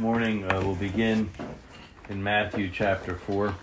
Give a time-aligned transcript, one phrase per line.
[0.00, 1.28] morning uh, we'll begin
[2.08, 3.54] in Matthew chapter 4.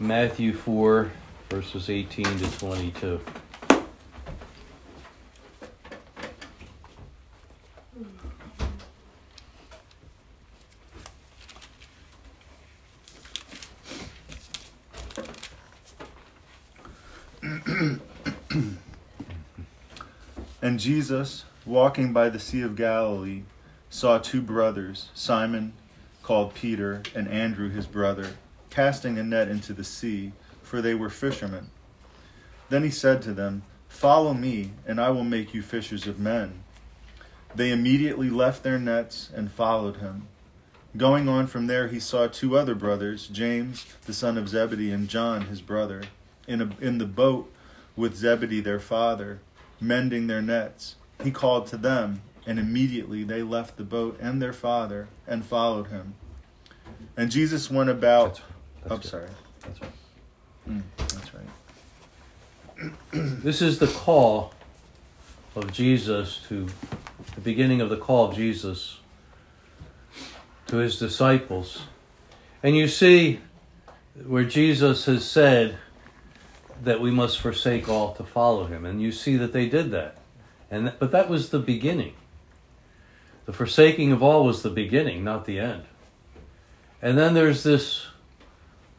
[0.00, 1.12] Matthew 4,
[1.50, 3.20] verses 18 to 22.
[20.82, 23.42] Jesus, walking by the Sea of Galilee,
[23.88, 25.74] saw two brothers, Simon,
[26.24, 28.30] called Peter, and Andrew his brother,
[28.68, 31.70] casting a net into the sea, for they were fishermen.
[32.68, 36.64] Then he said to them, Follow me, and I will make you fishers of men.
[37.54, 40.26] They immediately left their nets and followed him.
[40.96, 45.06] Going on from there, he saw two other brothers, James, the son of Zebedee, and
[45.08, 46.02] John, his brother,
[46.48, 47.52] in, a, in the boat
[47.94, 49.38] with Zebedee, their father,
[49.82, 50.96] mending their nets.
[51.22, 55.88] He called to them, and immediately they left the boat and their father and followed
[55.88, 56.14] him.
[57.16, 58.40] And Jesus went about.
[58.84, 59.04] I'm good.
[59.04, 59.28] sorry.
[59.60, 59.90] That's right.
[60.68, 61.46] Mm, that's right.
[63.42, 64.54] This is the call
[65.54, 66.66] of Jesus to
[67.34, 68.98] the beginning of the call of Jesus
[70.66, 71.82] to his disciples.
[72.62, 73.40] And you see
[74.26, 75.76] where Jesus has said
[76.84, 78.84] that we must forsake all to follow him.
[78.84, 80.16] And you see that they did that.
[80.70, 82.14] And but that was the beginning.
[83.44, 85.84] The forsaking of all was the beginning, not the end.
[87.00, 88.06] And then there's this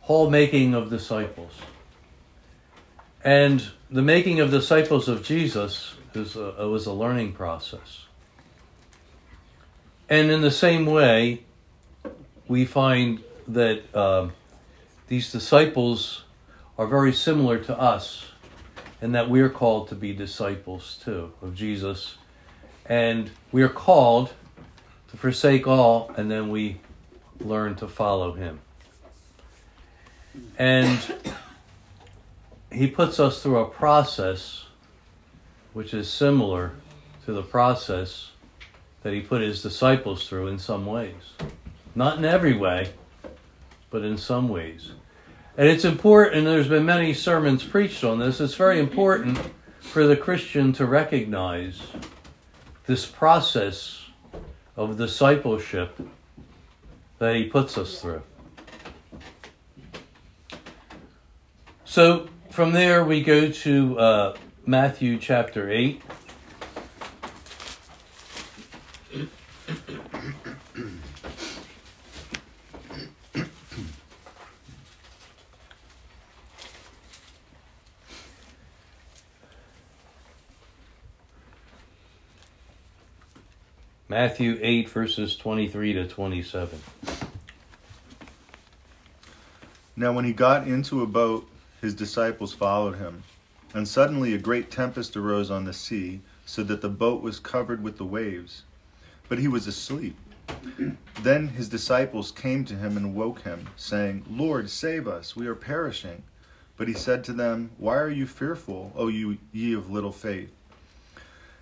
[0.01, 1.53] whole making of disciples.
[3.23, 8.05] And the making of disciples of Jesus is a, was a learning process.
[10.09, 11.43] And in the same way,
[12.47, 14.27] we find that uh,
[15.07, 16.22] these disciples
[16.77, 18.25] are very similar to us,
[19.01, 22.17] and that we are called to be disciples too of Jesus.
[22.85, 24.33] And we are called
[25.11, 26.79] to forsake all, and then we
[27.39, 28.59] learn to follow him.
[30.57, 30.99] And
[32.71, 34.65] he puts us through a process
[35.73, 36.71] which is similar
[37.25, 38.31] to the process
[39.03, 41.13] that he put his disciples through in some ways.
[41.95, 42.93] Not in every way,
[43.89, 44.91] but in some ways.
[45.55, 49.37] And it's important, there's been many sermons preached on this, it's very important
[49.79, 51.81] for the Christian to recognize
[52.87, 54.07] this process
[54.75, 55.99] of discipleship
[57.19, 58.23] that he puts us through.
[61.85, 66.01] So from there, we go to uh, Matthew chapter 8.
[84.13, 86.79] Matthew 8, verses 23 to 27.
[89.95, 91.49] Now, when he got into a boat,
[91.81, 93.23] his disciples followed him.
[93.73, 97.81] And suddenly a great tempest arose on the sea, so that the boat was covered
[97.81, 98.61] with the waves.
[99.29, 100.15] But he was asleep.
[101.23, 105.55] Then his disciples came to him and woke him, saying, Lord, save us, we are
[105.55, 106.21] perishing.
[106.77, 110.51] But he said to them, Why are you fearful, O you ye of little faith?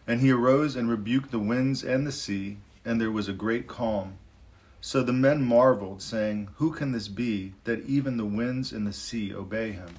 [0.07, 3.67] And he arose and rebuked the winds and the sea, and there was a great
[3.67, 4.16] calm.
[4.81, 8.94] So the men marveled, saying, Who can this be, that even the winds and the
[8.94, 9.95] sea obey him?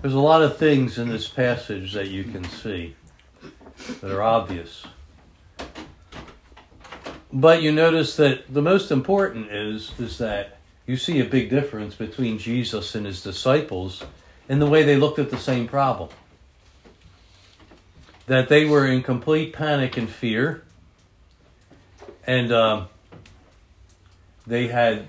[0.00, 2.96] There's a lot of things in this passage that you can see
[4.00, 4.84] that are obvious.
[7.32, 11.94] But you notice that the most important is is that you see a big difference
[11.94, 14.02] between Jesus and his disciples
[14.48, 16.08] in the way they looked at the same problem.
[18.28, 20.62] That they were in complete panic and fear,
[22.26, 22.88] and um,
[24.46, 25.06] they had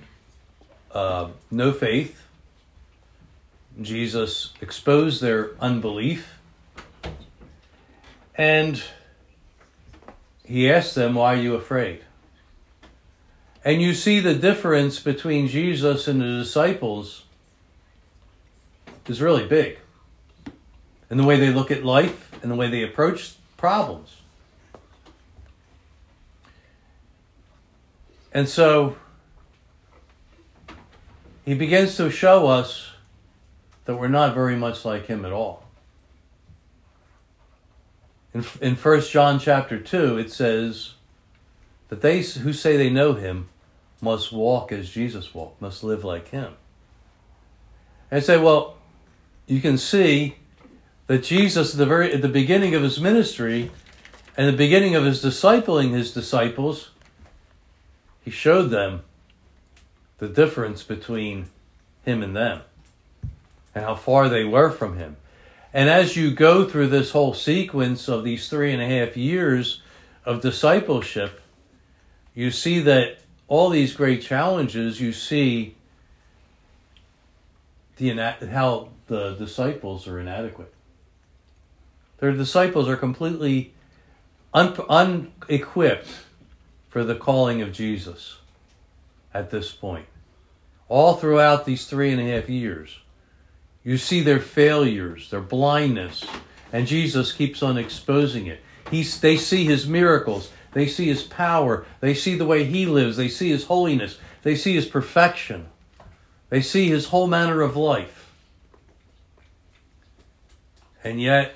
[0.92, 2.22] uh, no faith.
[3.82, 6.40] Jesus exposed their unbelief,
[8.36, 8.82] and
[10.46, 12.02] he asked them, Why are you afraid?
[13.64, 17.26] And you see the difference between Jesus and the disciples
[19.08, 19.78] is really big.
[21.10, 24.16] In the way they look at life and the way they approach problems.
[28.32, 28.96] And so
[31.46, 32.92] he begins to show us
[33.86, 35.64] that we're not very much like him at all.
[38.34, 40.94] In, in 1 John chapter 2, it says
[41.88, 43.50] that they who say they know him
[44.02, 46.54] must walk as Jesus walked, must live like him.
[48.12, 48.78] And say, well,
[49.48, 50.36] you can see
[51.10, 53.72] that Jesus, at the very at the beginning of his ministry,
[54.38, 56.92] and the beginning of his discipling his disciples,
[58.24, 59.02] he showed them
[60.20, 61.48] the difference between
[62.06, 62.62] him and them,
[63.74, 65.18] and how far they were from him.
[65.74, 69.82] And as you go through this whole sequence of these three and a half years
[70.26, 71.42] of discipleship,
[72.36, 73.18] you see that
[73.48, 75.76] all these great challenges, you see
[77.98, 78.14] the
[78.52, 80.72] how the disciples are inadequate.
[82.20, 83.74] Their disciples are completely
[84.54, 86.10] un- unequipped
[86.90, 88.40] for the calling of Jesus
[89.34, 90.06] at this point.
[90.88, 93.00] All throughout these three and a half years,
[93.84, 96.26] you see their failures, their blindness,
[96.74, 98.62] and Jesus keeps on exposing it.
[98.90, 103.18] He's, they see his miracles, they see his power, they see the way he lives,
[103.18, 105.68] they see his holiness, they see his perfection,
[106.50, 108.32] they see his whole manner of life.
[111.04, 111.54] And yet,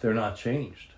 [0.00, 0.92] they're not changed.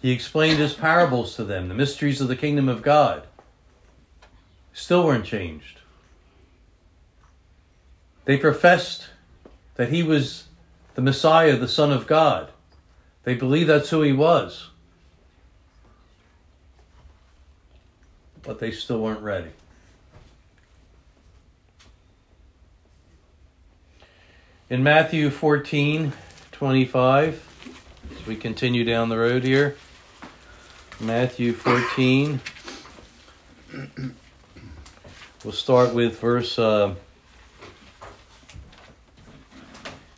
[0.00, 3.26] He explained his parables to them, the mysteries of the kingdom of God.
[4.74, 5.78] Still weren't changed.
[8.26, 9.06] They professed
[9.76, 10.44] that he was
[10.94, 12.50] the Messiah, the Son of God.
[13.22, 14.68] They believed that's who he was.
[18.42, 19.52] But they still weren't ready.
[24.70, 26.14] In Matthew 14
[26.52, 27.76] 25,
[28.10, 29.76] as we continue down the road here,
[30.98, 32.40] Matthew 14,
[35.44, 36.94] we'll start with verse uh,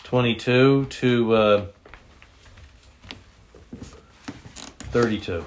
[0.04, 1.66] 22 to uh,
[4.92, 5.44] 32,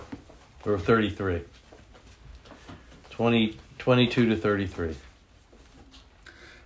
[0.66, 1.42] or 33.
[3.12, 4.96] 20, 22 to 33.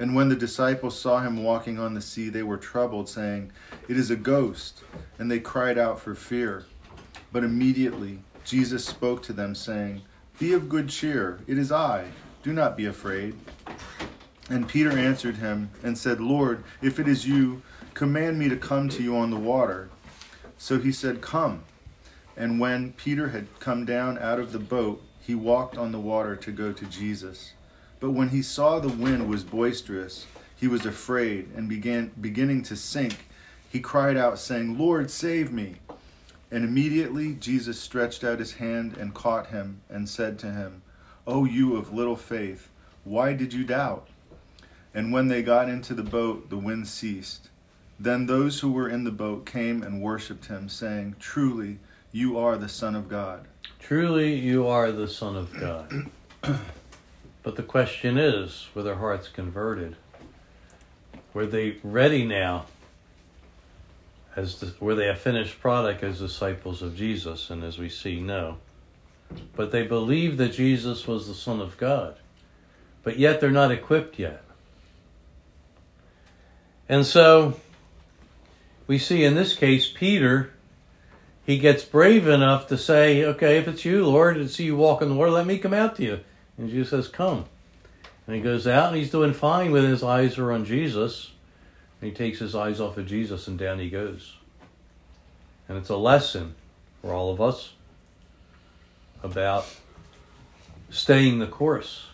[0.00, 3.50] And when the disciples saw him walking on the sea, they were troubled, saying,
[3.88, 4.84] It is a ghost.
[5.18, 6.64] And they cried out for fear.
[7.32, 10.02] But immediately Jesus spoke to them, saying,
[10.38, 12.06] Be of good cheer, it is I.
[12.42, 13.34] Do not be afraid.
[14.48, 17.62] And Peter answered him and said, Lord, if it is you,
[17.94, 19.90] command me to come to you on the water.
[20.56, 21.64] So he said, Come.
[22.36, 26.36] And when Peter had come down out of the boat, he walked on the water
[26.36, 27.52] to go to Jesus.
[28.00, 32.76] But when he saw the wind was boisterous, he was afraid and began beginning to
[32.76, 33.26] sink.
[33.70, 35.76] He cried out, saying, Lord, save me.
[36.50, 40.82] And immediately Jesus stretched out his hand and caught him and said to him,
[41.26, 42.68] O you of little faith,
[43.04, 44.08] why did you doubt?
[44.94, 47.48] And when they got into the boat, the wind ceased.
[48.00, 51.78] Then those who were in the boat came and worshipped him, saying, Truly,
[52.12, 53.46] you are the Son of God.
[53.80, 56.10] Truly, you are the Son of God.
[57.42, 59.96] But the question is, were their hearts converted?
[61.32, 62.66] Were they ready now?
[64.34, 67.50] As the, were they a finished product as disciples of Jesus?
[67.50, 68.58] And as we see, no.
[69.54, 72.16] But they believed that Jesus was the Son of God.
[73.02, 74.42] But yet they're not equipped yet.
[76.88, 77.60] And so
[78.86, 80.52] we see in this case, Peter,
[81.44, 85.02] he gets brave enough to say, Okay, if it's you, Lord, and see you walk
[85.02, 86.20] in the water, let me come out to you.
[86.58, 87.46] And Jesus says, Come.
[88.26, 91.30] And he goes out and he's doing fine when his eyes are on Jesus.
[92.00, 94.36] And he takes his eyes off of Jesus and down he goes.
[95.68, 96.54] And it's a lesson
[97.00, 97.72] for all of us
[99.22, 99.66] about
[100.90, 102.06] staying the course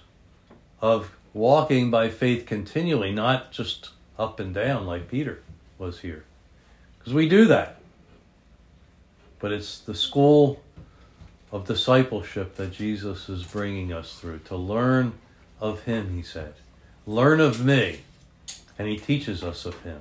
[0.80, 5.42] of walking by faith continually, not just up and down like Peter
[5.78, 6.24] was here.
[6.98, 7.80] Because we do that.
[9.38, 10.60] But it's the school
[11.54, 15.12] of discipleship that Jesus is bringing us through to learn
[15.60, 16.54] of Him, He said.
[17.06, 18.00] Learn of me.
[18.76, 20.00] And He teaches us of Him.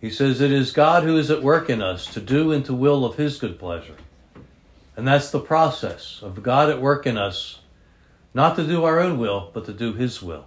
[0.00, 2.72] He says, It is God who is at work in us to do and to
[2.72, 3.96] will of His good pleasure.
[4.96, 7.58] And that's the process of God at work in us,
[8.32, 10.46] not to do our own will, but to do His will.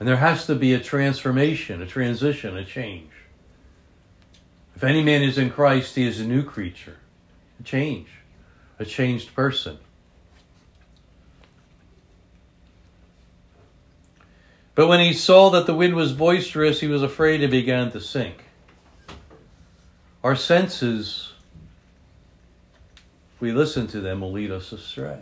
[0.00, 3.12] And there has to be a transformation, a transition, a change.
[4.74, 6.96] If any man is in Christ, he is a new creature
[7.64, 8.08] change.
[8.80, 9.78] a changed person.
[14.74, 18.00] But when he saw that the wind was boisterous, he was afraid and began to
[18.00, 18.42] sink.
[20.24, 21.32] Our senses,
[23.34, 25.20] if we listen to them, will lead us astray.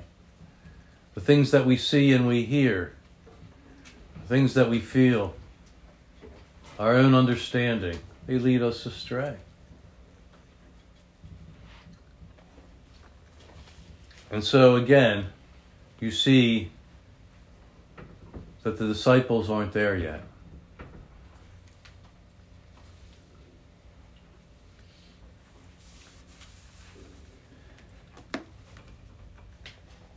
[1.15, 2.95] The things that we see and we hear,
[4.23, 5.35] the things that we feel,
[6.79, 9.37] our own understanding, they lead us astray.
[14.31, 15.27] And so again,
[16.01, 16.71] you see
[18.63, 20.23] that the disciples aren't there yet.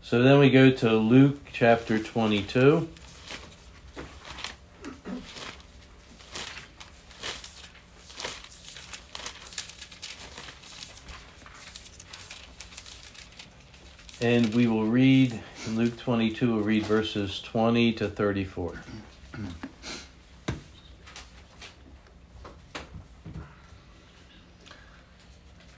[0.02, 2.90] So then we go to Luke chapter 22.
[14.22, 18.80] And we will read in Luke 22, we'll read verses 20 to 34.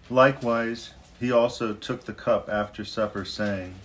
[0.10, 3.76] Likewise, he also took the cup after supper, saying,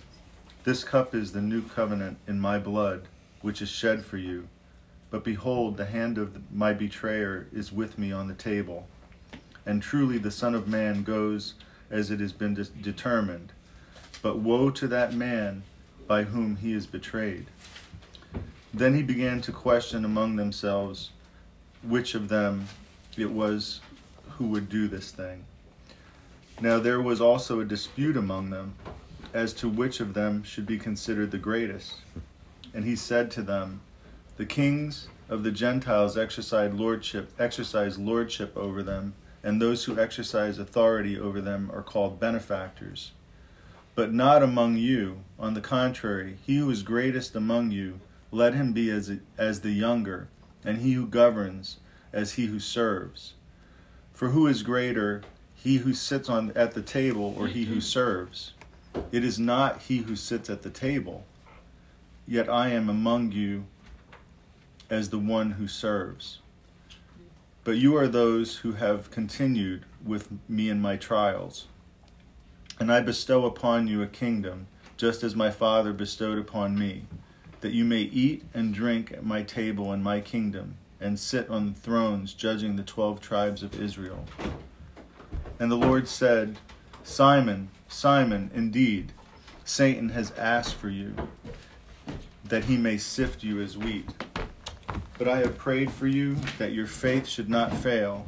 [0.65, 3.03] This cup is the new covenant in my blood,
[3.41, 4.49] which is shed for you.
[5.09, 8.87] But behold, the hand of my betrayer is with me on the table.
[9.65, 11.53] And truly the Son of Man goes
[11.89, 13.53] as it has been de- determined.
[14.21, 15.63] But woe to that man
[16.07, 17.45] by whom he is betrayed.
[18.73, 21.11] Then he began to question among themselves
[21.81, 22.67] which of them
[23.17, 23.79] it was
[24.31, 25.45] who would do this thing.
[26.61, 28.75] Now there was also a dispute among them
[29.33, 31.95] as to which of them should be considered the greatest.
[32.73, 33.81] And he said to them,
[34.37, 40.59] The kings of the Gentiles exercise lordship, exercise lordship over them, and those who exercise
[40.59, 43.11] authority over them are called benefactors.
[43.99, 45.25] But not among you.
[45.37, 47.99] On the contrary, he who is greatest among you,
[48.31, 50.29] let him be as, as the younger,
[50.63, 51.79] and he who governs
[52.13, 53.33] as he who serves.
[54.13, 57.81] For who is greater, he who sits on at the table or he who mm-hmm.
[57.81, 58.53] serves?
[59.11, 61.25] It is not he who sits at the table.
[62.25, 63.65] Yet I am among you
[64.89, 66.39] as the one who serves.
[67.65, 71.67] But you are those who have continued with me in my trials.
[72.79, 77.03] And I bestow upon you a kingdom, just as my Father bestowed upon me,
[77.61, 81.73] that you may eat and drink at my table in my kingdom, and sit on
[81.73, 84.25] thrones judging the twelve tribes of Israel.
[85.59, 86.57] And the Lord said,
[87.03, 89.11] Simon, Simon, indeed,
[89.65, 91.13] Satan has asked for you,
[92.45, 94.09] that he may sift you as wheat.
[95.17, 98.25] But I have prayed for you that your faith should not fail,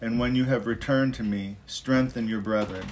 [0.00, 2.86] and when you have returned to me, strengthen your brethren.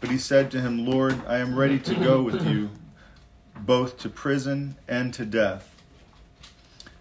[0.00, 2.70] But he said to him, Lord, I am ready to go with you,
[3.56, 5.74] both to prison and to death.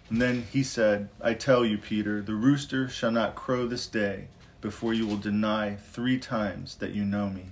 [0.10, 4.28] And then he said, I tell you, Peter, the rooster shall not crow this day
[4.62, 7.46] before you will deny three times that you know me.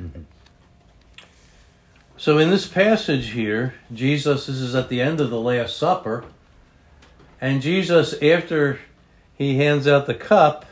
[0.00, 0.22] Mm-hmm.
[2.16, 6.24] So, in this passage here, Jesus, this is at the end of the Last Supper,
[7.40, 8.78] and Jesus, after
[9.38, 10.66] he hands out the cup,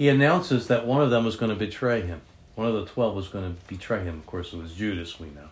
[0.00, 2.22] he announces that one of them was going to betray him.
[2.54, 4.16] One of the twelve was going to betray him.
[4.16, 5.50] Of course, it was Judas, we know.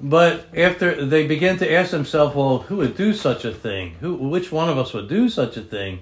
[0.00, 3.96] But after they begin to ask themselves, well, who would do such a thing?
[4.00, 6.00] Who, which one of us would do such a thing?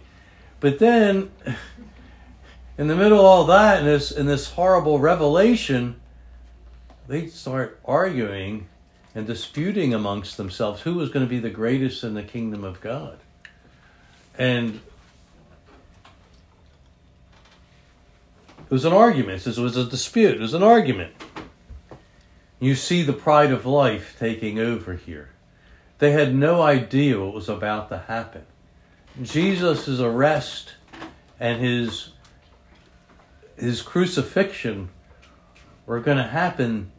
[0.60, 1.32] But then,
[2.78, 5.96] in the middle of all that, in this in this horrible revelation,
[7.08, 8.68] they start arguing
[9.12, 12.80] and disputing amongst themselves who was going to be the greatest in the kingdom of
[12.80, 13.18] God.
[14.38, 14.82] And
[18.66, 19.46] it was an argument.
[19.46, 20.34] It was a dispute.
[20.34, 21.14] It was an argument.
[22.58, 25.30] You see the pride of life taking over here.
[25.98, 28.44] They had no idea what was about to happen.
[29.22, 30.74] Jesus' arrest
[31.38, 32.10] and his
[33.56, 34.90] his crucifixion
[35.86, 36.92] were going to happen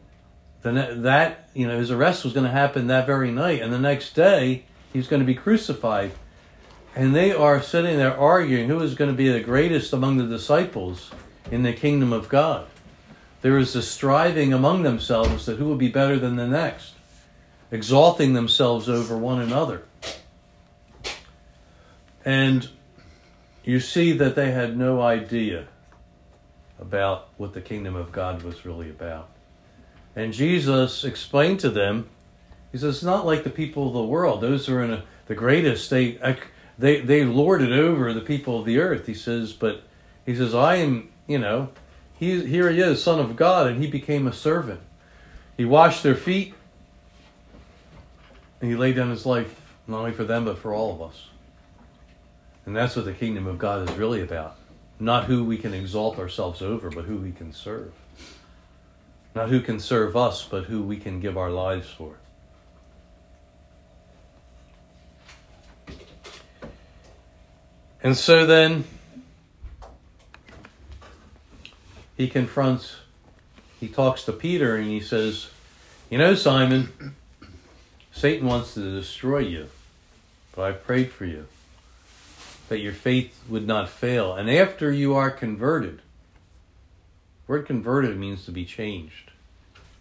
[0.61, 3.79] the that you know his arrest was going to happen that very night and the
[3.79, 6.11] next day he's going to be crucified
[6.95, 10.25] and they are sitting there arguing who is going to be the greatest among the
[10.25, 11.11] disciples
[11.51, 12.67] in the kingdom of God
[13.41, 16.93] there is a striving among themselves that who will be better than the next,
[17.71, 19.83] exalting themselves over one another.
[22.25, 22.67] And
[23.63, 25.67] you see that they had no idea
[26.79, 29.29] about what the kingdom of God was really about.
[30.15, 32.09] And Jesus explained to them,
[32.71, 34.41] he says, it's not like the people of the world.
[34.41, 35.89] Those are in a, the greatest.
[35.89, 36.19] They,
[36.77, 39.05] they, they lord it over the people of the earth.
[39.05, 39.83] He says, but
[40.25, 41.69] he says, I am, you know,
[42.17, 44.81] he, here he is, Son of God, and he became a servant.
[45.55, 46.53] He washed their feet,
[48.61, 51.27] and he laid down his life not only for them, but for all of us.
[52.65, 54.57] And that's what the kingdom of God is really about.
[54.99, 57.93] Not who we can exalt ourselves over, but who we can serve.
[59.35, 62.17] Not who can serve us, but who we can give our lives for.
[68.03, 68.83] And so then,
[72.17, 72.95] he confronts,
[73.79, 75.49] he talks to Peter and he says,
[76.09, 77.15] You know, Simon,
[78.11, 79.69] Satan wants to destroy you,
[80.55, 81.45] but I prayed for you
[82.69, 84.33] that your faith would not fail.
[84.33, 86.01] And after you are converted,
[87.45, 89.31] word converted means to be changed.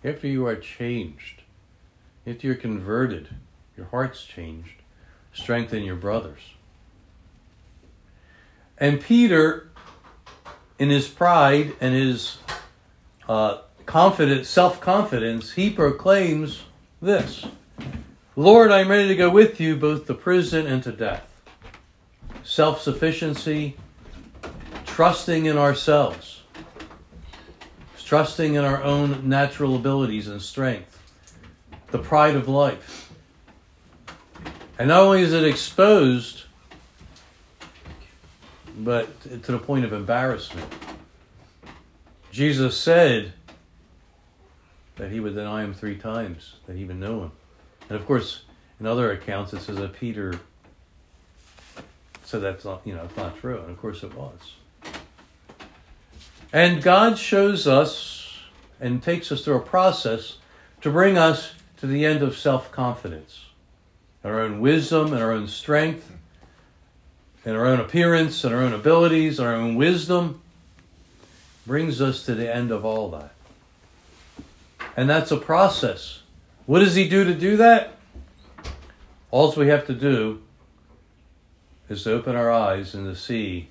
[0.02, 1.42] After you are changed,
[2.26, 3.28] after you're converted,
[3.76, 4.82] your heart's changed,
[5.32, 6.40] strengthen your brothers.
[8.78, 9.68] And Peter,
[10.78, 12.38] in his pride and his
[13.28, 13.58] uh,
[14.42, 16.64] self confidence, he proclaims
[17.00, 17.46] this
[18.34, 21.24] Lord, I'm ready to go with you both to prison and to death.
[22.42, 23.76] Self sufficiency,
[24.84, 26.42] trusting in ourselves,
[28.04, 31.02] trusting in our own natural abilities and strength,
[31.90, 33.12] the pride of life.
[34.78, 36.45] And not only is it exposed,
[38.76, 40.66] but to the point of embarrassment.
[42.30, 43.32] Jesus said
[44.96, 47.32] that he would deny him three times, that he would know him.
[47.88, 48.42] And of course,
[48.78, 50.38] in other accounts, it says that Peter
[52.24, 53.60] said that's not, you know, it's not true.
[53.60, 54.54] And of course it was.
[56.52, 58.38] And God shows us
[58.80, 60.36] and takes us through a process
[60.82, 63.46] to bring us to the end of self confidence,
[64.24, 66.12] our own wisdom and our own strength
[67.46, 70.42] and our own appearance and our own abilities, our own wisdom,
[71.64, 73.32] brings us to the end of all that.
[74.96, 76.22] And that's a process.
[76.66, 77.92] What does he do to do that?
[79.30, 80.42] All we have to do
[81.88, 83.68] is to open our eyes and to see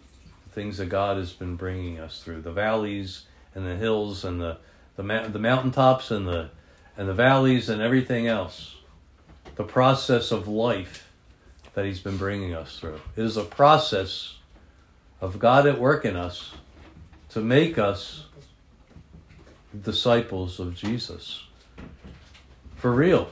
[0.47, 4.39] the things that God has been bringing us through the valleys and the hills and
[4.39, 4.57] the,
[4.95, 6.49] the, the mountaintops and the,
[6.95, 8.75] and the valleys and everything else.
[9.55, 11.04] The process of life
[11.75, 12.99] that He's been bringing us through.
[13.15, 14.37] It is a process
[15.21, 16.53] of God at work in us
[17.29, 18.25] to make us
[19.83, 21.43] disciples of Jesus.
[22.77, 23.29] For real.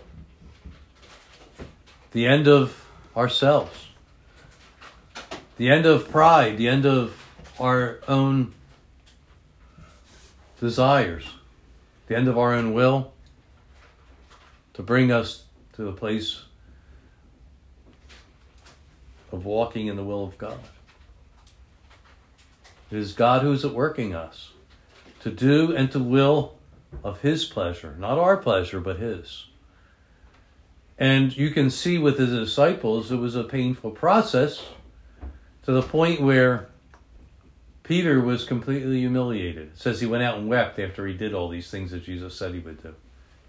[2.11, 3.87] The end of ourselves.
[5.57, 6.57] The end of pride.
[6.57, 7.17] The end of
[7.59, 8.53] our own
[10.59, 11.25] desires.
[12.07, 13.13] The end of our own will.
[14.73, 16.41] To bring us to the place
[19.33, 20.59] of walking in the will of God.
[22.91, 24.51] It is God who is at working us
[25.21, 26.55] to do and to will
[27.03, 29.47] of His pleasure, not our pleasure, but His.
[30.99, 34.63] And you can see with His disciples, it was a painful process
[35.63, 36.69] to the point where
[37.81, 39.69] Peter was completely humiliated.
[39.69, 42.35] It says he went out and wept after he did all these things that Jesus
[42.35, 42.93] said he would do.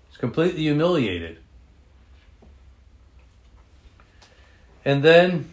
[0.08, 1.38] He's completely humiliated.
[4.84, 5.50] And then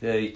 [0.00, 0.34] they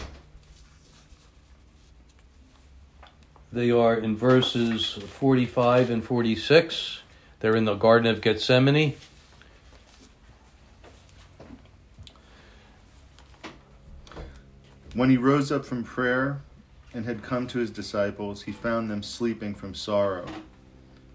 [3.52, 7.00] they are in verses 45 and 46.
[7.40, 8.94] They're in the Garden of Gethsemane.
[14.94, 16.40] When he rose up from prayer
[16.92, 20.26] and had come to his disciples, he found them sleeping from sorrow.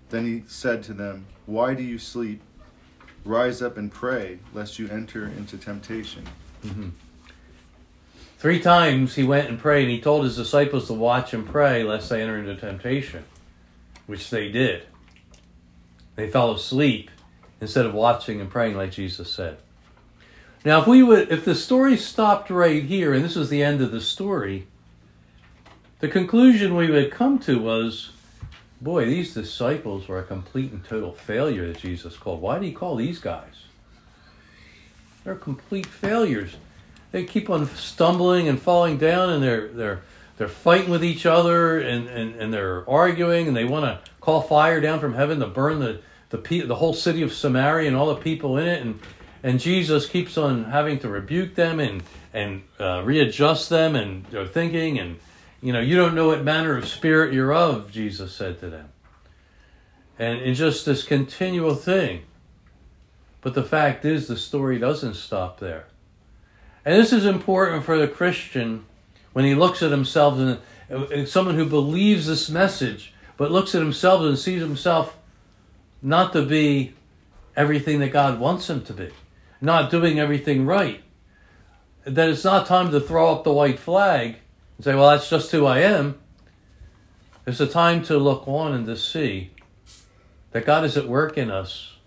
[0.09, 2.41] Then he said to them, Why do you sleep?
[3.25, 6.25] Rise up and pray, lest you enter into temptation.
[6.65, 6.89] Mm-hmm.
[8.37, 11.83] Three times he went and prayed, and he told his disciples to watch and pray,
[11.83, 13.25] lest they enter into temptation,
[14.07, 14.83] which they did.
[16.15, 17.11] They fell asleep
[17.61, 19.57] instead of watching and praying, like Jesus said.
[20.65, 23.81] Now, if we would, if the story stopped right here, and this was the end
[23.81, 24.67] of the story,
[25.99, 28.11] the conclusion we would come to was
[28.81, 32.41] boy, these disciples were a complete and total failure that Jesus called.
[32.41, 33.65] Why did he call these guys?
[35.23, 36.55] They're complete failures.
[37.11, 40.01] They keep on stumbling and falling down, and they're they're
[40.37, 44.41] they're fighting with each other, and, and, and they're arguing, and they want to call
[44.41, 48.13] fire down from heaven to burn the the the whole city of Samaria and all
[48.13, 48.99] the people in it, and
[49.43, 54.47] and Jesus keeps on having to rebuke them and and uh, readjust them, and they're
[54.47, 55.19] thinking and
[55.61, 58.89] you know, you don't know what manner of spirit you're of, Jesus said to them.
[60.17, 62.23] And it's just this continual thing.
[63.41, 65.87] But the fact is, the story doesn't stop there.
[66.85, 68.85] And this is important for the Christian
[69.33, 70.59] when he looks at himself and,
[70.91, 75.17] uh, someone who believes this message, but looks at himself and sees himself
[76.01, 76.93] not to be
[77.55, 79.09] everything that God wants him to be,
[79.61, 81.01] not doing everything right,
[82.05, 84.37] that it's not time to throw up the white flag
[84.79, 86.17] and say, well, that's just who I am.
[87.45, 89.51] It's a time to look on and to see
[90.51, 91.97] that God is at work in us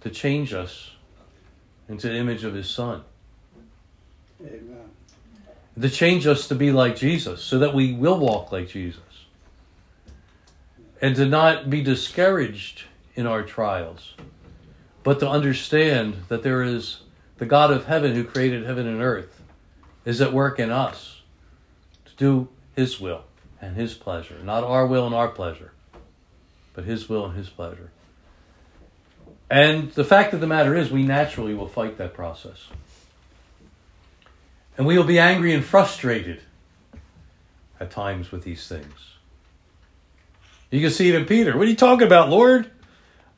[0.00, 0.90] to change us
[1.88, 3.04] into the image of His Son.
[4.40, 4.90] Amen.
[5.80, 9.00] To change us to be like Jesus so that we will walk like Jesus.
[11.00, 12.82] And to not be discouraged
[13.14, 14.14] in our trials,
[15.04, 17.02] but to understand that there is
[17.36, 19.40] the God of heaven who created heaven and earth
[20.04, 21.17] is at work in us
[22.18, 23.24] do His will
[23.60, 24.38] and His pleasure.
[24.44, 25.72] Not our will and our pleasure,
[26.74, 27.90] but His will and His pleasure.
[29.50, 32.68] And the fact of the matter is, we naturally will fight that process.
[34.76, 36.42] And we will be angry and frustrated
[37.80, 39.14] at times with these things.
[40.70, 41.56] You can see it in Peter.
[41.56, 42.70] What are you talking about, Lord?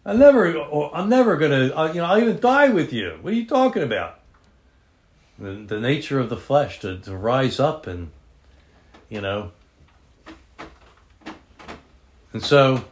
[0.05, 0.59] I never,
[0.93, 3.19] I'm never gonna, uh, you know, I'll even die with you.
[3.21, 4.19] What are you talking about?
[5.39, 8.11] The, the nature of the flesh to, to rise up and,
[9.11, 9.51] you know,
[12.33, 12.85] and so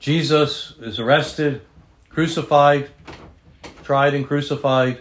[0.00, 1.62] Jesus is arrested,
[2.08, 2.90] crucified,
[3.84, 4.98] tried and crucified,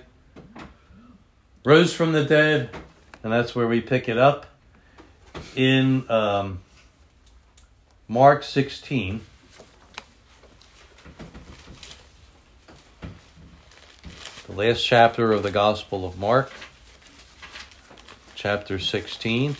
[1.65, 2.69] rose from the dead,
[3.23, 4.45] and that's where we pick it up
[5.55, 6.59] in um,
[8.07, 9.21] Mark 16.
[14.47, 16.51] The last chapter of the Gospel of Mark,
[18.41, 19.55] chapter 16.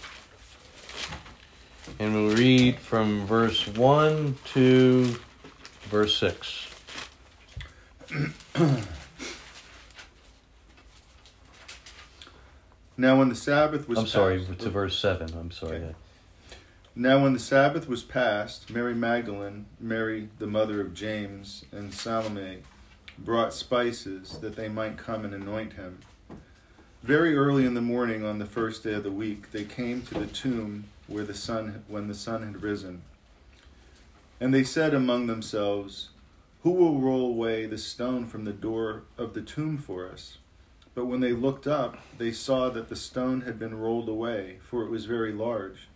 [1.99, 5.19] And we'll read from verse 1 to
[5.83, 6.67] verse 6.
[12.97, 15.31] now, when the Sabbath was I'm sorry, to verse 7.
[15.37, 15.75] I'm sorry.
[15.75, 15.93] Okay.
[16.95, 22.63] Now, when the Sabbath was past, Mary Magdalene, Mary the mother of James, and Salome
[23.19, 25.99] brought spices that they might come and anoint him.
[27.03, 30.13] Very early in the morning on the first day of the week, they came to
[30.13, 33.01] the tomb where the sun when the sun had risen.
[34.39, 36.09] And they said among themselves,
[36.61, 40.37] Who will roll away the stone from the door of the tomb for us?
[40.93, 44.83] But when they looked up, they saw that the stone had been rolled away, for
[44.83, 45.87] it was very large.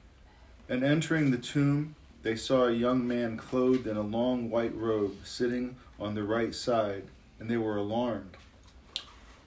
[0.68, 5.18] And entering the tomb, they saw a young man clothed in a long white robe
[5.24, 7.04] sitting on the right side,
[7.40, 8.38] and they were alarmed.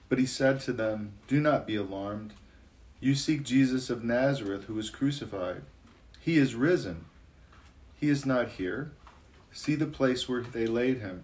[0.09, 2.33] But he said to them, Do not be alarmed.
[2.99, 5.61] You seek Jesus of Nazareth, who was crucified.
[6.19, 7.05] He is risen
[7.99, 8.91] he is not here.
[9.51, 11.23] See the place where they laid him.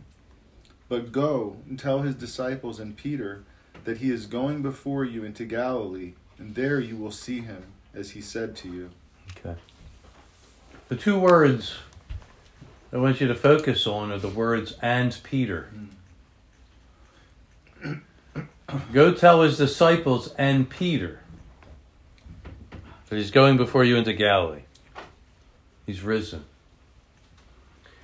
[0.90, 3.44] But go and tell his disciples and Peter
[3.86, 8.12] that he is going before you into Galilee, and there you will see him, as
[8.12, 8.90] he said to you.
[9.38, 9.58] Okay.
[10.90, 11.76] The two words
[12.92, 15.70] I want you to focus on are the words and Peter.
[15.72, 15.86] Hmm.
[18.92, 21.20] Go tell his disciples and Peter
[23.08, 24.64] that he's going before you into Galilee.
[25.86, 26.46] He's risen.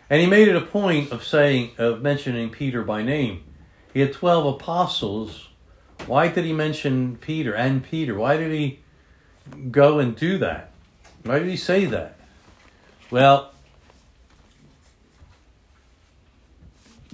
[0.10, 3.44] And he made it a point of saying, of mentioning Peter by name.
[3.94, 5.50] He had 12 apostles.
[6.06, 8.16] Why did he mention Peter and Peter?
[8.16, 8.80] Why did he
[9.72, 10.72] go and do that?
[11.24, 12.18] Why did he say that?
[13.10, 13.52] Well,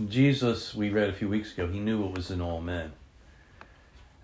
[0.07, 2.91] Jesus, we read a few weeks ago, he knew what was in all men.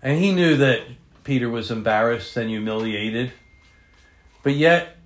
[0.04, 0.82] And he knew that
[1.24, 3.32] Peter was embarrassed and humiliated.
[4.42, 4.98] But yet,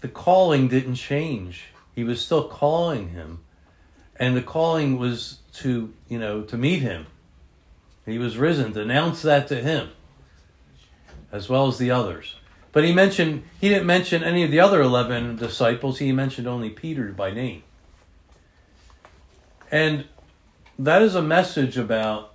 [0.00, 1.66] the calling didn't change.
[1.94, 3.38] He was still calling him.
[4.16, 7.06] And the calling was to, you know, to meet him.
[8.04, 9.90] He was risen, to announce that to him,
[11.30, 12.34] as well as the others.
[12.72, 16.70] But he mentioned, he didn't mention any of the other 11 disciples, he mentioned only
[16.70, 17.62] Peter by name.
[19.70, 20.06] And
[20.78, 22.29] that is a message about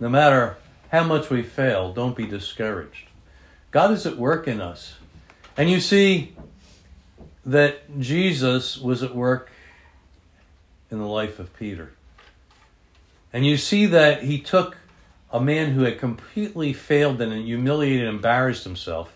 [0.00, 0.56] no matter
[0.90, 3.08] how much we fail, don't be discouraged.
[3.70, 4.96] God is at work in us.
[5.56, 6.34] And you see,
[7.48, 9.50] that Jesus was at work
[10.90, 11.92] in the life of Peter.
[13.32, 14.76] And you see that he took
[15.32, 19.14] a man who had completely failed and humiliated and embarrassed himself,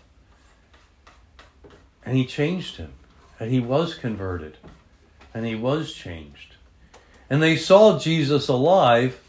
[2.03, 2.93] and he changed him.
[3.39, 4.57] And he was converted.
[5.33, 6.55] And he was changed.
[7.29, 9.19] And they saw Jesus alive.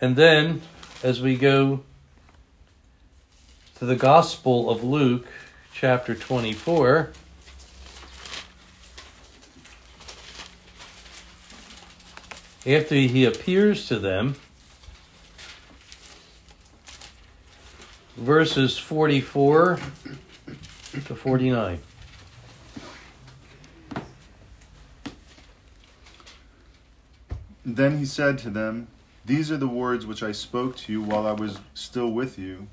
[0.00, 0.62] And then,
[1.02, 1.80] as we go
[3.78, 5.26] to the Gospel of Luke,
[5.74, 7.10] chapter 24,
[12.66, 14.36] after he appears to them,
[18.16, 19.80] verses 44
[21.04, 21.80] to 49.
[27.66, 28.88] Then he said to them,
[29.30, 32.66] These are the words which I spoke to you while I was still with you,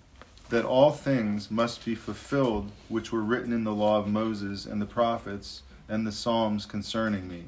[0.50, 4.82] that all things must be fulfilled which were written in the law of Moses and
[4.82, 7.44] the prophets and the Psalms concerning me.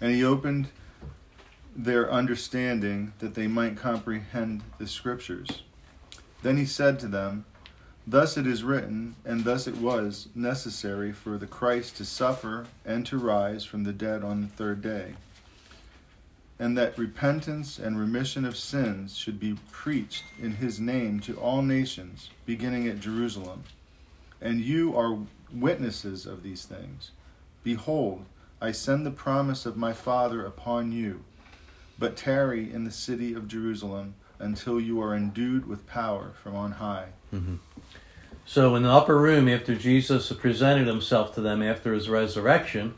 [0.00, 0.68] And he opened
[1.74, 5.64] their understanding that they might comprehend the Scriptures.
[6.44, 7.44] Then he said to them,
[8.06, 13.04] Thus it is written, and thus it was necessary for the Christ to suffer and
[13.06, 15.16] to rise from the dead on the third day
[16.58, 21.62] and that repentance and remission of sins should be preached in his name to all
[21.62, 23.64] nations, beginning at Jerusalem.
[24.40, 25.18] And you are
[25.52, 27.10] witnesses of these things.
[27.62, 28.24] Behold,
[28.60, 31.24] I send the promise of my Father upon you,
[31.98, 36.72] but tarry in the city of Jerusalem until you are endued with power from on
[36.72, 37.08] high.
[37.34, 37.56] Mm-hmm.
[38.46, 42.94] So, in the upper room, after Jesus presented himself to them after his resurrection,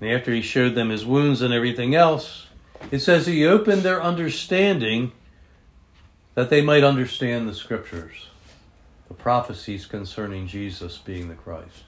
[0.00, 2.46] and after he showed them his wounds and everything else,
[2.90, 5.12] it says he opened their understanding
[6.34, 8.28] that they might understand the scriptures,
[9.08, 11.84] the prophecies concerning Jesus being the Christ.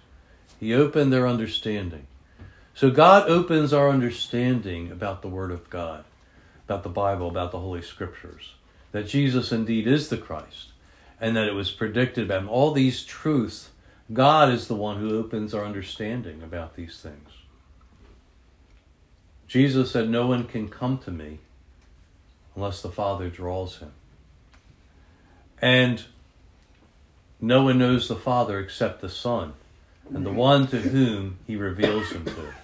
[0.60, 2.06] He opened their understanding.
[2.74, 6.04] So God opens our understanding about the Word of God,
[6.66, 8.54] about the Bible, about the Holy Scriptures,
[8.92, 10.68] that Jesus indeed is the Christ,
[11.20, 12.48] and that it was predicted about him.
[12.48, 13.70] All these truths,
[14.12, 17.28] God is the one who opens our understanding about these things.
[19.52, 21.40] Jesus said, No one can come to me
[22.56, 23.92] unless the Father draws him.
[25.60, 26.02] And
[27.38, 29.52] no one knows the Father except the Son,
[30.08, 32.54] and the one to whom he reveals him to.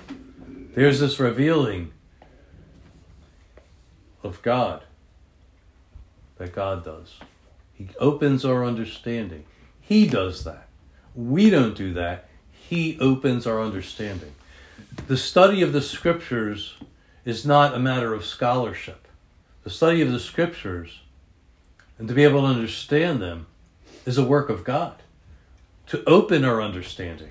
[0.74, 1.92] There's this revealing
[4.22, 4.83] of God
[6.38, 7.18] that God does.
[7.74, 9.44] He opens our understanding.
[9.83, 10.68] He does that.
[11.14, 12.31] We don't do that.
[12.51, 14.33] He opens our understanding
[15.08, 16.76] the study of the scriptures
[17.24, 19.08] is not a matter of scholarship.
[19.64, 21.00] The study of the scriptures
[21.98, 23.46] and to be able to understand them
[24.04, 25.02] is a work of God
[25.86, 27.30] to open our understanding.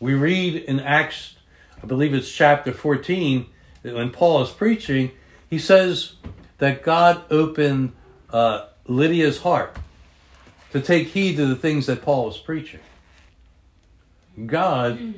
[0.00, 1.36] We read in Acts,
[1.80, 3.46] I believe it's chapter 14,
[3.84, 5.12] that when Paul is preaching,
[5.48, 6.14] he says
[6.58, 7.92] that God opened
[8.30, 9.76] uh, Lydia's heart
[10.72, 12.80] to take heed to the things that Paul was preaching.
[14.46, 15.14] God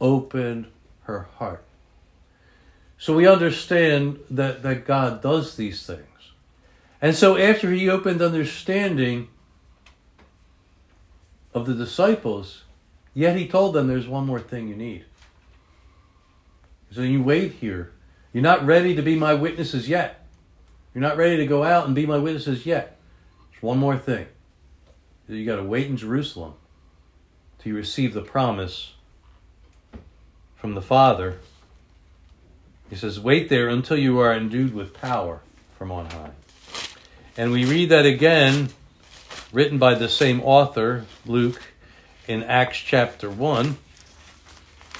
[0.00, 0.66] opened
[1.08, 1.64] her heart.
[2.98, 6.04] So we understand that, that God does these things.
[7.00, 9.28] And so after he opened understanding
[11.54, 12.64] of the disciples,
[13.14, 15.06] yet he told them there's one more thing you need.
[16.92, 17.92] So you wait here.
[18.32, 20.26] You're not ready to be my witnesses yet.
[20.94, 22.98] You're not ready to go out and be my witnesses yet.
[23.50, 24.26] There's one more thing.
[25.28, 26.54] You got to wait in Jerusalem
[27.58, 28.92] till you receive the promise
[30.58, 31.38] from the Father.
[32.90, 35.40] He says, Wait there until you are endued with power
[35.78, 36.30] from on high.
[37.36, 38.70] And we read that again,
[39.52, 41.62] written by the same author, Luke,
[42.26, 43.76] in Acts chapter 1,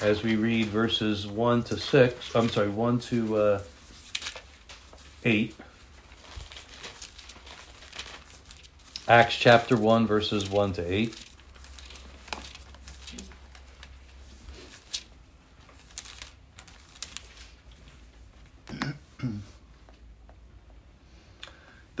[0.01, 2.35] as we read verses 1 to 6.
[2.35, 3.61] I'm sorry, 1 to uh,
[5.25, 5.55] 8.
[9.07, 11.28] Acts chapter 1, verses 1 to 8.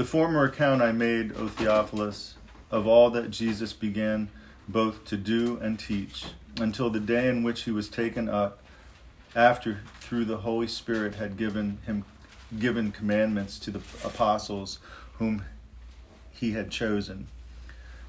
[0.09, 2.33] Former account I made, O Theophilus,
[2.71, 4.27] of all that Jesus began
[4.67, 6.25] both to do and teach,
[6.59, 8.57] until the day in which he was taken up,
[9.35, 12.05] after through the Holy Spirit had given him
[12.57, 14.79] given commandments to the apostles
[15.19, 15.45] whom
[16.31, 17.27] he had chosen,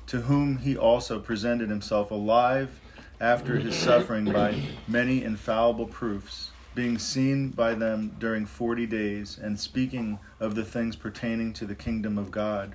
[0.06, 2.80] to whom he also presented himself alive
[3.20, 4.58] after his suffering by
[4.88, 10.96] many infallible proofs being seen by them during forty days, and speaking of the things
[10.96, 12.74] pertaining to the kingdom of God.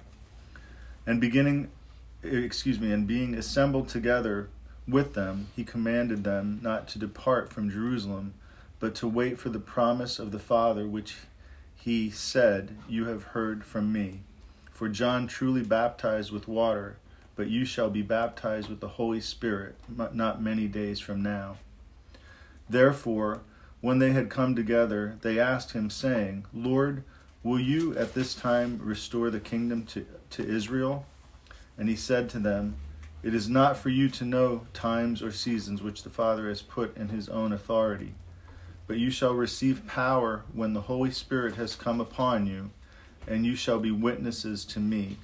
[1.07, 1.69] And beginning,
[2.23, 4.49] excuse me, and being assembled together
[4.87, 8.33] with them, he commanded them not to depart from Jerusalem,
[8.79, 11.15] but to wait for the promise of the Father, which
[11.75, 14.21] he said, You have heard from me.
[14.71, 16.97] For John truly baptized with water,
[17.35, 21.57] but you shall be baptized with the Holy Spirit not many days from now.
[22.69, 23.41] Therefore,
[23.85, 27.03] when they had come together, they asked him, saying, Lord,
[27.43, 31.05] will you at this time restore the kingdom to, to Israel?
[31.77, 32.77] And he said to them,
[33.21, 36.97] It is not for you to know times or seasons which the Father has put
[36.97, 38.15] in his own authority,
[38.87, 42.71] but you shall receive power when the Holy Spirit has come upon you,
[43.27, 45.17] and you shall be witnesses to me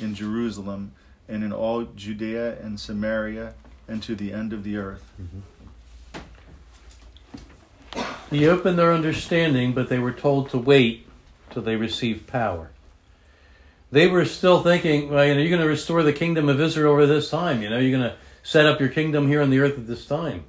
[0.00, 0.92] in Jerusalem
[1.30, 3.54] and in all Judea and Samaria
[3.88, 5.10] and to the end of the earth.
[5.18, 5.61] Mm-hmm.
[8.32, 11.06] He opened their understanding, but they were told to wait
[11.50, 12.70] till they received power.
[13.90, 16.94] They were still thinking, well, you know, you're going to restore the kingdom of Israel
[16.94, 17.60] over this time.
[17.60, 20.06] You know, you're going to set up your kingdom here on the earth at this
[20.06, 20.44] time.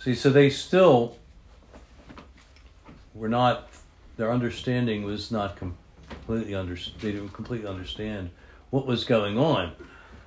[0.00, 1.16] See, so they still
[3.14, 3.68] were not,
[4.16, 8.30] their understanding was not completely under, they didn't completely understand
[8.70, 9.72] what was going on.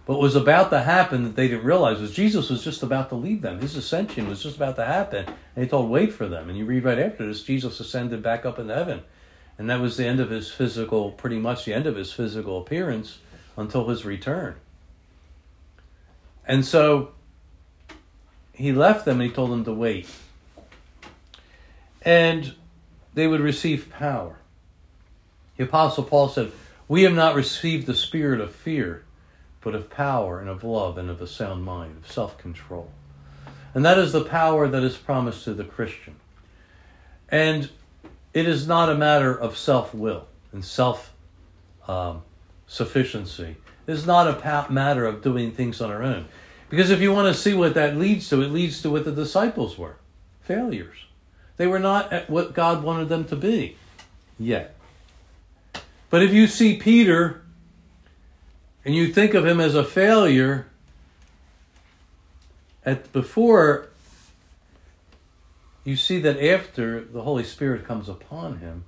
[0.06, 3.16] What was about to happen that they didn't realize was Jesus was just about to
[3.16, 3.62] leave them.
[3.62, 5.26] His ascension was just about to happen.
[5.28, 6.50] And they told, wait for them.
[6.50, 9.02] And you read right after this, Jesus ascended back up into heaven.
[9.58, 12.60] And that was the end of his physical, pretty much the end of his physical
[12.60, 13.20] appearance
[13.56, 14.56] until his return.
[16.48, 17.12] And so
[18.54, 20.10] he left them and he told them to wait.
[22.02, 22.56] And
[23.14, 24.38] they would receive power.
[25.58, 26.52] The Apostle Paul said,
[26.88, 29.04] We have not received the spirit of fear,
[29.62, 32.92] but of power and of love and of a sound mind, of self control.
[33.74, 36.16] And that is the power that is promised to the Christian.
[37.30, 37.70] And
[38.34, 41.14] it is not a matter of self will and self
[41.88, 42.24] um,
[42.68, 43.56] sufficiency.
[43.88, 46.28] It is not a matter of doing things on our own.
[46.70, 49.12] Because if you want to see what that leads to, it leads to what the
[49.12, 49.98] disciples were
[50.42, 51.06] failures.
[51.58, 53.78] They were not at what God wanted them to be
[54.40, 54.76] yet.
[56.10, 57.41] But if you see Peter
[58.84, 60.68] and you think of him as a failure,
[62.84, 63.90] at before
[65.84, 68.86] you see that after the Holy Spirit comes upon him,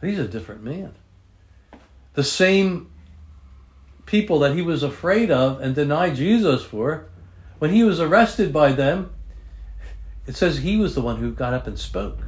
[0.00, 0.94] he's a different man.
[2.14, 2.90] The same
[4.06, 7.06] people that he was afraid of and denied Jesus for,
[7.58, 9.12] when he was arrested by them,
[10.26, 12.18] it says he was the one who got up and spoke.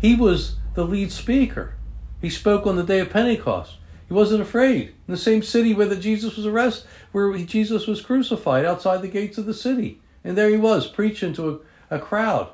[0.00, 1.74] He was the lead speaker.
[2.20, 3.76] He spoke on the day of Pentecost.
[4.12, 4.88] He wasn't afraid.
[4.88, 9.08] In the same city where the Jesus was arrested, where Jesus was crucified, outside the
[9.08, 10.02] gates of the city.
[10.22, 12.50] And there he was, preaching to a, a crowd.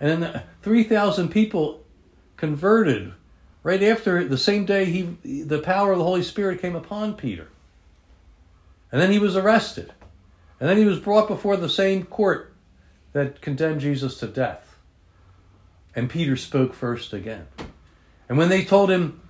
[0.00, 1.82] And then 3,000 people
[2.36, 3.14] converted
[3.62, 7.48] right after the same day he the power of the Holy Spirit came upon Peter.
[8.92, 9.94] And then he was arrested.
[10.60, 12.52] And then he was brought before the same court
[13.14, 14.76] that condemned Jesus to death.
[15.94, 17.46] And Peter spoke first again.
[18.28, 19.22] And when they told him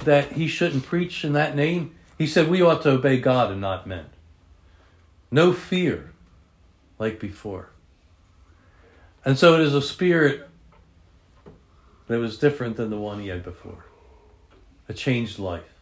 [0.00, 3.60] that he shouldn't preach in that name, he said, We ought to obey God and
[3.60, 4.06] not men.
[5.30, 6.12] No fear
[6.98, 7.70] like before.
[9.24, 10.48] And so it is a spirit
[12.06, 13.84] that was different than the one he had before,
[14.88, 15.74] a changed life.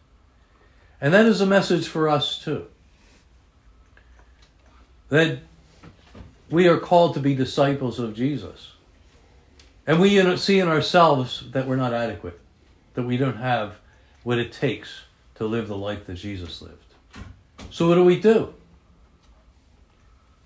[0.99, 2.67] And that is a message for us too.
[5.09, 5.39] That
[6.49, 8.73] we are called to be disciples of Jesus.
[9.85, 12.39] And we see in ourselves that we're not adequate,
[12.95, 13.77] that we don't have
[14.23, 15.01] what it takes
[15.35, 16.83] to live the life that Jesus lived.
[17.69, 18.53] So, what do we do?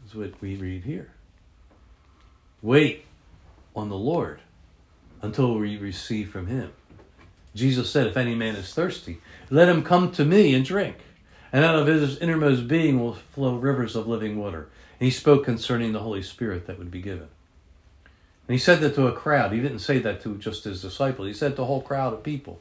[0.04, 1.12] That's what we read here.
[2.62, 3.06] Wait
[3.76, 4.40] on the Lord
[5.22, 6.72] until we receive from him.
[7.56, 10.98] Jesus said, If any man is thirsty, let him come to me and drink.
[11.54, 14.70] And out of his innermost being will flow rivers of living water.
[15.00, 17.28] And he spoke concerning the Holy Spirit that would be given.
[18.48, 19.52] And he said that to a crowd.
[19.52, 22.24] He didn't say that to just his disciples, he said to a whole crowd of
[22.24, 22.60] people.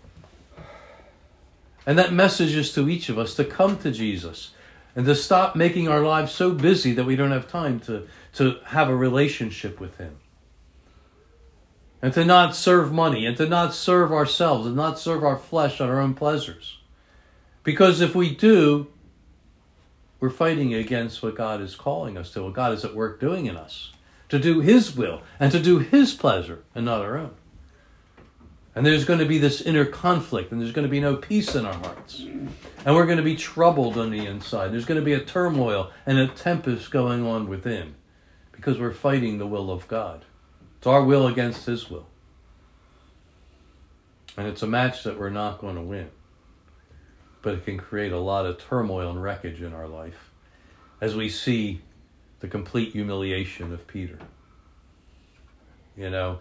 [1.87, 4.51] And that message is to each of us to come to Jesus
[4.95, 8.57] and to stop making our lives so busy that we don't have time to, to
[8.67, 10.17] have a relationship with Him.
[12.03, 15.81] And to not serve money and to not serve ourselves and not serve our flesh
[15.81, 16.79] on our own pleasures.
[17.63, 18.89] Because if we do,
[20.19, 23.47] we're fighting against what God is calling us to, what God is at work doing
[23.47, 23.93] in us,
[24.29, 27.35] to do His will and to do His pleasure and not our own.
[28.75, 31.55] And there's going to be this inner conflict, and there's going to be no peace
[31.57, 32.21] in our hearts.
[32.21, 34.73] And we're going to be troubled on the inside.
[34.73, 37.97] There's going to be a turmoil and a tempest going on within
[38.53, 40.25] because we're fighting the will of God.
[40.79, 42.07] It's our will against His will.
[44.37, 46.11] And it's a match that we're not going to win.
[47.43, 50.31] But it can create a lot of turmoil and wreckage in our life
[51.01, 51.81] as we see
[52.41, 54.19] the complete humiliation of Peter.
[55.97, 56.39] You know,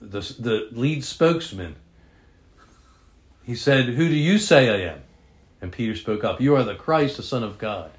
[0.00, 1.76] the, the lead spokesman,
[3.42, 5.00] he said, Who do you say I am?
[5.60, 7.90] And Peter spoke up, You are the Christ, the Son of God.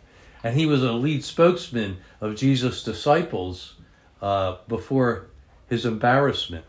[0.43, 3.75] And he was a lead spokesman of Jesus' disciples
[4.21, 5.27] uh, before
[5.67, 6.65] his embarrassment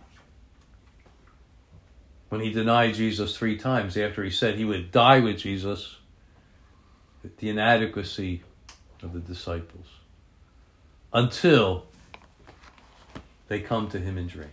[2.30, 5.96] when he denied Jesus three times after he said he would die with Jesus,
[7.38, 8.42] the inadequacy
[9.02, 9.86] of the disciples,
[11.12, 11.86] until
[13.48, 14.52] they come to him and drink.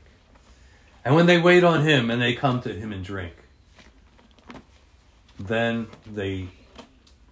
[1.08, 3.32] And when they wait on him and they come to him and drink,
[5.40, 6.50] then they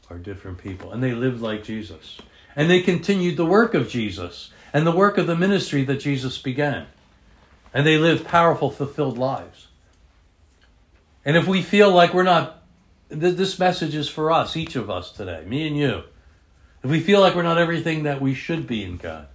[0.10, 2.20] are different people, and they lived like Jesus.
[2.56, 6.38] And they continued the work of Jesus and the work of the ministry that Jesus
[6.38, 6.88] began.
[7.74, 9.68] And they lived powerful, fulfilled lives.
[11.26, 12.64] And if we feel like we're not,
[13.10, 16.04] this message is for us, each of us today, me and you.
[16.82, 19.28] If we feel like we're not everything that we should be in God,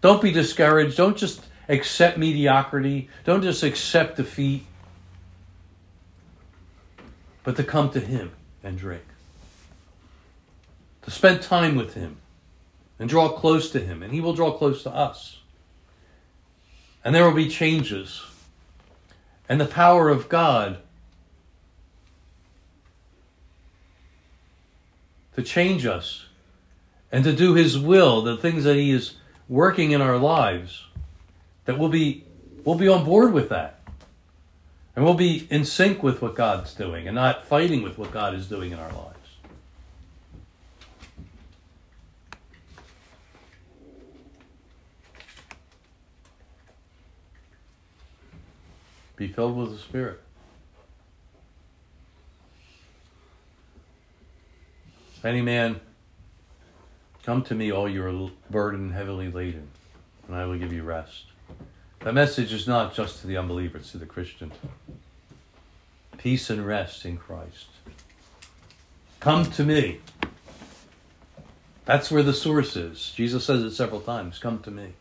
[0.00, 0.96] don't be discouraged.
[0.96, 3.08] Don't just accept mediocrity.
[3.24, 4.64] Don't just accept defeat.
[7.44, 8.32] But to come to Him
[8.62, 9.02] and drink.
[11.02, 12.18] To spend time with Him
[12.98, 15.40] and draw close to Him, and He will draw close to us.
[17.04, 18.22] And there will be changes.
[19.48, 20.78] And the power of God
[25.34, 26.26] to change us
[27.10, 29.14] and to do His will, the things that He is
[29.48, 30.86] working in our lives,
[31.64, 32.24] that we'll be
[32.64, 33.80] we'll be on board with that.
[34.94, 38.34] And we'll be in sync with what God's doing and not fighting with what God
[38.34, 39.18] is doing in our lives.
[49.16, 50.20] Be filled with the Spirit.
[55.24, 55.80] any man
[57.24, 59.68] Come to me, all you are burdened heavily laden,
[60.26, 61.31] and I will give you rest.
[62.04, 64.50] That message is not just to the unbeliever, it's to the Christian.
[66.18, 67.66] Peace and rest in Christ.
[69.20, 70.00] Come to me.
[71.84, 73.12] That's where the source is.
[73.14, 74.94] Jesus says it several times Come to me.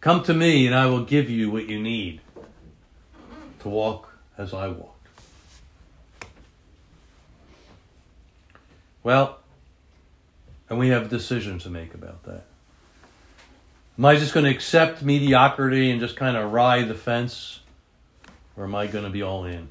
[0.00, 2.20] Come to me, and I will give you what you need
[3.60, 5.08] to walk as I walked.
[9.02, 9.40] Well,
[10.70, 12.44] and we have a decision to make about that.
[13.98, 17.58] Am I just going to accept mediocrity and just kind of ride the fence?
[18.56, 19.70] Or am I going to be all in?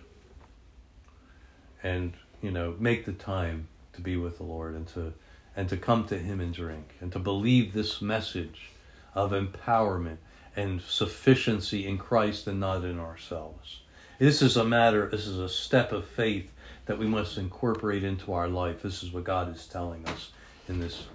[1.81, 5.13] And, you know, make the time to be with the Lord and to
[5.55, 8.71] and to come to him and drink and to believe this message
[9.15, 10.17] of empowerment
[10.55, 13.79] and sufficiency in Christ and not in ourselves.
[14.19, 16.51] This is a matter, this is a step of faith
[16.85, 18.83] that we must incorporate into our life.
[18.83, 20.31] This is what God is telling us
[20.67, 21.05] in this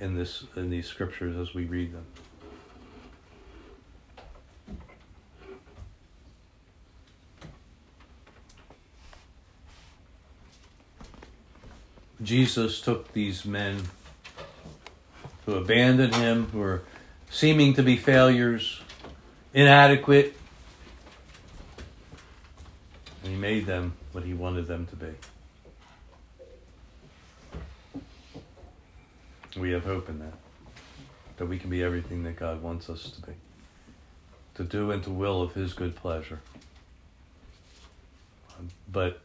[0.00, 2.06] in this in these scriptures as we read them.
[12.22, 13.82] Jesus took these men
[15.46, 16.82] who abandoned him, who were
[17.30, 18.80] seeming to be failures,
[19.52, 20.36] inadequate,
[23.22, 25.12] and he made them what he wanted them to be.
[29.56, 30.32] We have hope in that.
[31.36, 33.32] That we can be everything that God wants us to be.
[34.54, 36.40] To do and to will of His good pleasure.
[38.90, 39.20] But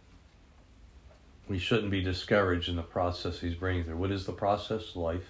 [1.47, 3.97] we shouldn't be discouraged in the process He's bringing through.
[3.97, 4.95] What is the process?
[4.95, 5.29] Life.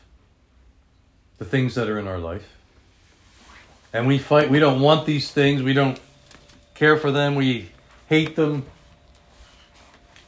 [1.38, 2.56] The things that are in our life.
[3.94, 6.00] And we fight, we don't want these things, we don't
[6.76, 7.70] care for them, we
[8.08, 8.66] hate them.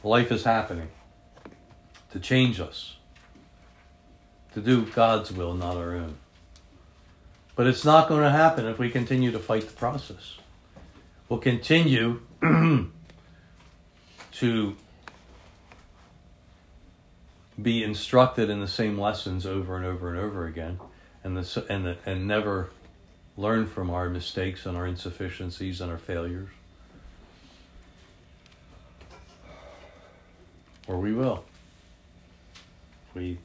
[0.02, 0.88] Life is happening
[2.12, 2.96] to change us
[4.54, 6.16] to do God's will, not our own.
[7.54, 10.38] But it's not going to happen if we continue to fight the process.
[11.28, 12.20] We'll continue
[14.32, 14.76] to
[17.62, 20.78] be instructed in the same lessons over and over and over again,
[21.22, 22.70] and the, and the, and never
[23.36, 26.48] learn from our mistakes and our insufficiencies and our failures.
[30.86, 31.44] Or we will.
[33.14, 33.38] We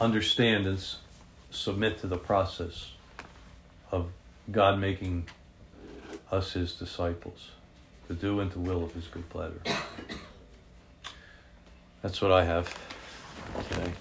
[0.00, 0.98] understand and s-
[1.50, 2.92] submit to the process
[3.90, 4.10] of
[4.50, 5.28] God making
[6.30, 7.50] us his disciples,
[8.08, 9.60] to do and to will of his good pleasure.
[12.02, 12.74] That's what I have
[13.58, 13.92] Okay.